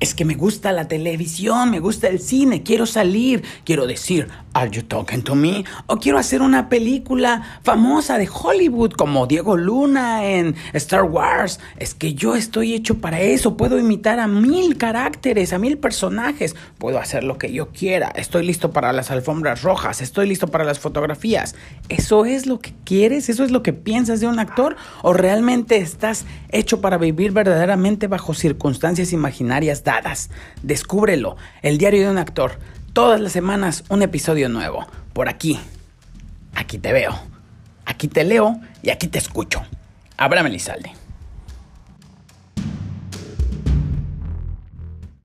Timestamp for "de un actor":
24.18-24.74, 32.02-32.58